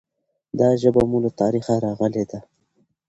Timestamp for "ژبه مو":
0.81-1.17